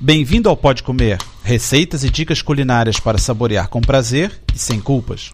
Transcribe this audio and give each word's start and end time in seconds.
Bem-vindo 0.00 0.48
ao 0.48 0.56
Pode 0.56 0.84
Comer, 0.84 1.18
receitas 1.42 2.04
e 2.04 2.10
dicas 2.10 2.40
culinárias 2.40 3.00
para 3.00 3.18
saborear 3.18 3.68
com 3.68 3.80
prazer 3.80 4.30
e 4.54 4.56
sem 4.56 4.80
culpas. 4.80 5.32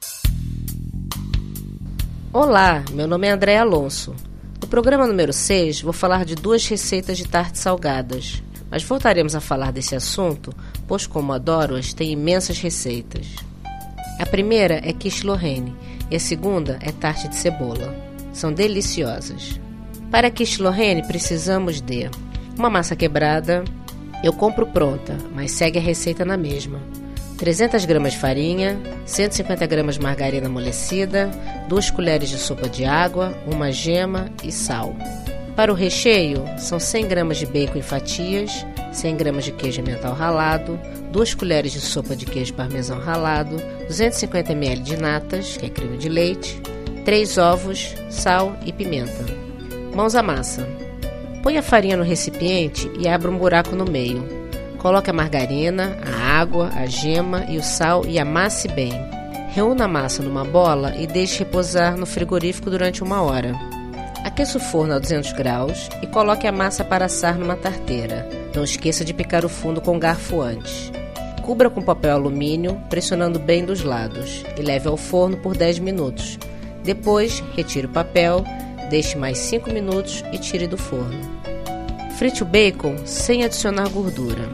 Olá, 2.33 2.83
meu 2.91 3.07
nome 3.07 3.27
é 3.27 3.31
André 3.31 3.59
Alonso. 3.59 4.15
No 4.63 4.67
programa 4.67 5.07
número 5.07 5.35
6, 5.35 5.83
vou 5.83 5.93
falar 5.93 6.25
de 6.25 6.35
duas 6.35 6.67
receitas 6.67 7.19
de 7.19 7.29
tartes 7.29 7.61
salgadas. 7.61 8.43
Mas 8.71 8.83
voltaremos 8.83 9.35
a 9.35 9.41
falar 9.41 9.71
desse 9.71 9.95
assunto, 9.95 10.51
pois, 10.89 11.07
como 11.07 11.35
adoro-as, 11.35 11.93
tem 11.93 12.13
imensas 12.13 12.59
receitas. 12.59 13.27
A 14.19 14.25
primeira 14.25 14.81
é 14.83 14.95
quiche 14.95 15.27
Lorraine 15.27 15.77
e 16.11 16.17
a 16.17 16.21
segunda 16.21 16.79
é 16.81 16.91
tarte 16.91 17.29
de 17.29 17.37
cebola. 17.37 17.95
São 18.33 18.51
deliciosas. 18.51 19.61
Para 20.11 20.31
quiche 20.31 20.63
Lorraine, 20.63 21.07
precisamos 21.07 21.83
de 21.83 22.09
uma 22.57 22.71
massa 22.71 22.97
quebrada, 22.97 23.63
eu 24.23 24.33
compro 24.33 24.67
pronta, 24.67 25.17
mas 25.35 25.53
segue 25.53 25.79
a 25.79 25.83
receita 25.83 26.25
na 26.25 26.37
mesma. 26.37 26.81
300 27.37 27.85
gramas 27.85 28.13
de 28.13 28.19
farinha, 28.19 28.81
150 29.05 29.67
gramas 29.67 29.97
de 29.97 30.01
margarina 30.01 30.47
amolecida, 30.47 31.31
2 31.69 31.91
colheres 31.91 32.29
de 32.29 32.39
sopa 32.39 32.69
de 32.69 32.85
água, 32.85 33.37
uma 33.47 33.73
gema 33.73 34.31
e 34.43 34.53
sal. 34.53 34.95
Para 35.57 35.73
o 35.73 35.75
recheio, 35.75 36.45
são 36.59 36.81
100 36.81 37.07
gramas 37.07 37.39
de 37.39 37.47
bacon 37.47 37.79
em 37.79 37.83
fatias, 37.83 38.65
100 38.93 39.17
gramas 39.17 39.45
de 39.45 39.53
queijo 39.53 39.83
mental 39.83 40.15
ralado, 40.15 40.79
2 41.13 41.35
colheres 41.35 41.73
de 41.73 41.81
sopa 41.81 42.17
de 42.17 42.25
queijo 42.25 42.55
parmesão 42.55 42.99
ralado, 42.99 43.57
250 43.87 44.53
ml 44.53 44.83
de 44.83 44.97
natas, 44.97 45.57
que 45.57 45.67
é 45.67 45.69
creme 45.69 45.97
de 45.97 46.09
leite, 46.09 46.61
3 47.05 47.39
ovos, 47.39 47.95
sal 48.11 48.57
e 48.65 48.73
pimenta. 48.73 49.25
Mãos 49.95 50.15
à 50.15 50.23
massa. 50.23 50.84
Põe 51.45 51.59
a 51.59 51.63
farinha 51.63 51.95
no 51.95 52.03
recipiente 52.03 52.91
e 52.99 53.07
abra 53.07 53.31
um 53.31 53.37
buraco 53.37 53.77
no 53.77 53.85
meio. 53.85 54.27
Coloque 54.79 55.11
a 55.11 55.13
margarina, 55.13 55.99
a 56.03 56.41
água, 56.41 56.71
a 56.75 56.87
gema 56.87 57.45
e 57.51 57.59
o 57.59 57.63
sal 57.63 58.07
e 58.07 58.19
amasse 58.19 58.67
bem. 58.67 58.93
Reúna 59.51 59.85
a 59.85 59.89
massa 59.89 60.23
numa 60.23 60.43
bola 60.43 60.95
e 60.97 61.07
deixe 61.07 61.41
repousar 61.41 61.99
no 61.99 62.07
frigorífico 62.07 62.71
durante 62.71 63.03
uma 63.03 63.21
hora. 63.21 63.53
Aqueça 64.25 64.57
o 64.57 64.61
forno 64.61 64.95
a 64.95 64.99
200 64.99 65.33
graus 65.33 65.91
e 66.01 66.07
coloque 66.07 66.47
a 66.47 66.53
massa 66.53 66.83
para 66.83 67.05
assar 67.05 67.39
numa 67.39 67.57
tarteira. 67.57 68.27
Não 68.55 68.65
esqueça 68.65 69.05
de 69.05 69.13
picar 69.13 69.45
o 69.45 69.49
fundo 69.51 69.83
com 69.83 69.99
garfo 69.99 70.41
antes. 70.41 70.91
Cubra 71.43 71.69
com 71.69 71.83
papel 71.83 72.15
alumínio, 72.15 72.81
pressionando 72.89 73.39
bem 73.39 73.67
dos 73.67 73.83
lados, 73.83 74.43
e 74.59 74.63
leve 74.63 74.89
ao 74.89 74.97
forno 74.97 75.37
por 75.37 75.55
10 75.55 75.81
minutos. 75.81 76.39
Depois, 76.83 77.45
retire 77.55 77.87
o 77.87 77.91
papel 77.91 78.43
Deixe 78.91 79.17
mais 79.17 79.39
5 79.39 79.73
minutos 79.73 80.25
e 80.33 80.39
tire 80.39 80.67
do 80.67 80.77
forno. 80.77 81.21
Frite 82.19 82.43
o 82.43 82.47
bacon 82.47 82.97
sem 83.05 83.45
adicionar 83.45 83.89
gordura. 83.89 84.49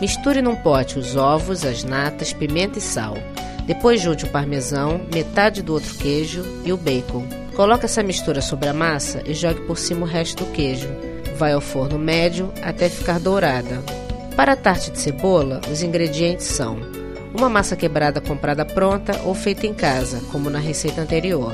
Misture 0.00 0.42
num 0.42 0.56
pote 0.56 0.98
os 0.98 1.16
ovos, 1.16 1.64
as 1.64 1.84
natas, 1.84 2.32
pimenta 2.32 2.78
e 2.78 2.82
sal. 2.82 3.14
Depois 3.66 4.00
junte 4.00 4.24
o 4.24 4.28
parmesão, 4.28 5.00
metade 5.12 5.62
do 5.62 5.72
outro 5.72 5.94
queijo 5.94 6.44
e 6.64 6.72
o 6.72 6.76
bacon. 6.76 7.26
Coloque 7.56 7.86
essa 7.86 8.02
mistura 8.02 8.42
sobre 8.42 8.68
a 8.68 8.74
massa 8.74 9.22
e 9.24 9.32
jogue 9.32 9.62
por 9.62 9.78
cima 9.78 10.04
o 10.04 10.08
resto 10.08 10.44
do 10.44 10.50
queijo. 10.50 10.88
Vai 11.36 11.52
ao 11.52 11.60
forno 11.60 11.98
médio 11.98 12.52
até 12.62 12.88
ficar 12.88 13.18
dourada. 13.18 13.82
Para 14.36 14.52
a 14.52 14.56
tarte 14.56 14.90
de 14.90 14.98
cebola, 14.98 15.60
os 15.70 15.82
ingredientes 15.82 16.46
são 16.46 16.76
uma 17.34 17.48
massa 17.48 17.74
quebrada 17.74 18.20
comprada 18.20 18.64
pronta 18.64 19.20
ou 19.24 19.34
feita 19.34 19.66
em 19.66 19.74
casa, 19.74 20.20
como 20.30 20.50
na 20.50 20.58
receita 20.58 21.00
anterior. 21.00 21.52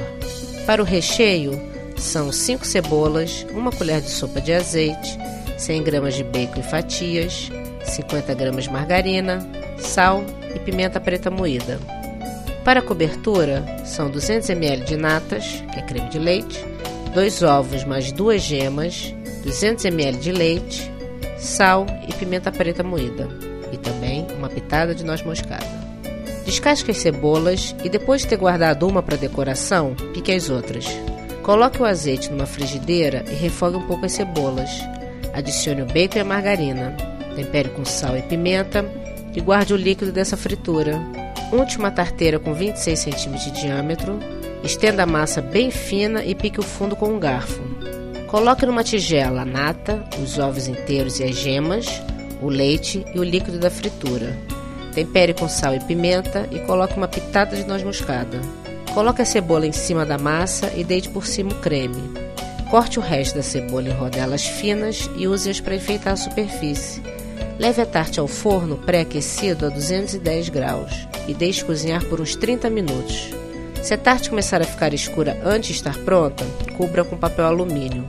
Para 0.67 0.83
o 0.83 0.85
recheio, 0.85 1.61
são 2.01 2.33
5 2.33 2.67
cebolas, 2.67 3.47
1 3.55 3.71
colher 3.77 4.01
de 4.01 4.11
sopa 4.11 4.41
de 4.41 4.53
azeite, 4.53 5.19
100 5.59 5.83
gramas 5.83 6.15
de 6.15 6.25
bacon 6.25 6.59
em 6.59 6.63
fatias, 6.63 7.51
50 7.85 8.35
gramas 8.35 8.65
de 8.65 8.71
margarina, 8.71 9.47
sal 9.79 10.25
e 10.55 10.59
pimenta 10.59 10.99
preta 10.99 11.31
moída. 11.31 11.79
Para 12.65 12.81
a 12.81 12.83
cobertura, 12.83 13.65
são 13.85 14.11
200 14.11 14.49
ml 14.51 14.85
de 14.85 14.97
natas, 14.97 15.63
que 15.73 15.79
é 15.79 15.83
creme 15.83 16.09
de 16.09 16.19
leite, 16.19 16.65
2 17.15 17.43
ovos 17.43 17.85
mais 17.85 18.11
2 18.13 18.43
gemas, 18.43 19.15
200 19.45 19.85
ml 19.85 20.19
de 20.19 20.33
leite, 20.33 20.91
sal 21.39 21.87
e 22.09 22.15
pimenta 22.15 22.51
preta 22.51 22.83
moída, 22.83 23.29
e 23.73 23.77
também 23.77 24.27
uma 24.37 24.49
pitada 24.49 24.95
de 24.95 25.05
noz 25.05 25.23
moscada. 25.23 25.81
Descasque 26.45 26.91
as 26.91 26.97
cebolas 26.97 27.75
e 27.85 27.89
depois 27.89 28.23
de 28.23 28.29
ter 28.29 28.37
guardado 28.37 28.89
uma 28.89 29.03
para 29.03 29.17
decoração, 29.17 29.95
pique 30.13 30.33
as 30.33 30.49
outras. 30.51 30.87
Coloque 31.51 31.83
o 31.83 31.85
azeite 31.85 32.31
numa 32.31 32.47
frigideira 32.47 33.25
e 33.29 33.35
refogue 33.35 33.77
um 33.77 33.85
pouco 33.85 34.07
as 34.07 34.13
cebolas. 34.13 34.71
Adicione 35.33 35.83
o 35.83 35.85
bacon 35.85 36.19
e 36.19 36.21
a 36.21 36.25
margarina. 36.25 36.97
Tempere 37.35 37.71
com 37.71 37.85
sal 37.85 38.17
e 38.17 38.23
pimenta 38.23 38.85
e 39.35 39.41
guarde 39.41 39.75
o 39.75 39.77
líquido 39.77 40.13
dessa 40.13 40.37
fritura. 40.37 41.03
Unte 41.53 41.77
uma 41.77 41.91
tarteira 41.91 42.39
com 42.39 42.55
26 42.55 43.05
cm 43.05 43.35
de 43.35 43.51
diâmetro. 43.51 44.17
Estenda 44.63 45.03
a 45.03 45.07
massa 45.07 45.43
bem 45.43 45.73
fina 45.73 46.25
e 46.25 46.37
pique 46.37 46.61
o 46.61 46.63
fundo 46.63 46.95
com 46.95 47.09
um 47.09 47.19
garfo. 47.19 47.61
Coloque 48.29 48.65
numa 48.65 48.85
tigela 48.85 49.43
a 49.43 49.45
nata, 49.45 50.05
os 50.23 50.39
ovos 50.39 50.69
inteiros 50.69 51.19
e 51.19 51.25
as 51.25 51.35
gemas, 51.35 52.01
o 52.41 52.49
leite 52.49 53.05
e 53.13 53.19
o 53.19 53.25
líquido 53.25 53.59
da 53.59 53.71
fritura. 53.71 54.39
Tempere 54.95 55.35
com 55.35 55.49
sal 55.49 55.75
e 55.75 55.81
pimenta 55.81 56.49
e 56.53 56.61
coloque 56.61 56.97
uma 56.97 57.09
pitada 57.09 57.57
de 57.57 57.67
noz 57.67 57.83
moscada. 57.83 58.41
Coloque 58.95 59.23
a 59.23 59.25
cebola 59.25 59.67
em 59.67 59.73
cima 59.73 60.05
da 60.05 60.19
massa 60.19 60.73
e 60.75 60.83
deite 60.83 61.09
por 61.09 61.25
cima 61.25 61.53
o 61.53 61.61
creme. 61.61 62.13
Corte 62.71 62.99
o 62.99 63.03
resto 63.03 63.37
da 63.37 63.43
cebola 63.43 63.89
em 63.89 63.93
rodelas 63.93 64.45
finas 64.45 65.09
e 65.17 65.29
use-as 65.29 65.61
para 65.61 65.77
enfeitar 65.77 66.15
a 66.15 66.17
superfície. 66.17 67.03
Leve 67.59 67.83
a 67.83 67.87
tarte 67.87 68.19
ao 68.19 68.27
forno 68.27 68.77
pré-aquecido 68.77 69.67
a 69.67 69.69
210 69.69 70.49
graus 70.49 71.07
e 71.29 71.35
deixe 71.35 71.65
cozinhar 71.65 72.05
por 72.07 72.21
uns 72.21 72.35
30 72.35 72.69
minutos. 72.69 73.31
Se 73.81 73.95
a 73.95 73.99
tarte 73.99 74.29
começar 74.29 74.61
a 74.61 74.65
ficar 74.65 74.93
escura 74.93 75.41
antes 75.45 75.69
de 75.69 75.75
estar 75.75 75.97
pronta, 75.99 76.45
cubra 76.77 77.05
com 77.05 77.17
papel 77.17 77.47
alumínio. 77.47 78.05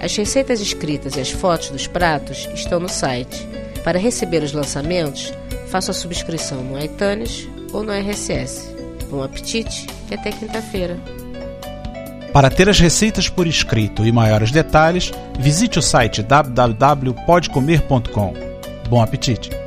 As 0.00 0.14
receitas 0.16 0.60
escritas 0.60 1.16
e 1.16 1.20
as 1.20 1.30
fotos 1.30 1.70
dos 1.70 1.86
pratos 1.86 2.48
estão 2.54 2.78
no 2.78 2.88
site. 2.88 3.46
Para 3.82 3.98
receber 3.98 4.42
os 4.42 4.52
lançamentos, 4.52 5.32
faça 5.68 5.90
a 5.90 5.94
subscrição 5.94 6.62
no 6.62 6.78
iTunes 6.82 7.48
ou 7.72 7.82
no 7.82 7.92
RSS. 7.92 8.73
Bom 9.10 9.22
apetite 9.22 9.86
e 10.10 10.14
até 10.14 10.30
quinta-feira. 10.30 10.98
Para 12.32 12.48
ter 12.50 12.68
as 12.68 12.80
receitas 12.80 13.28
por 13.28 13.46
escrito 13.46 14.04
e 14.04 14.10
maiores 14.10 14.50
detalhes, 14.50 15.12
visite 15.38 15.78
o 15.78 15.82
site 15.82 16.20
www.podcomer.com. 16.22 18.34
Bom 18.88 19.00
apetite! 19.00 19.63